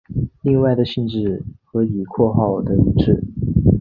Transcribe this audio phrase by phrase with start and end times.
[0.41, 3.21] 另外的性质和李括号的一致。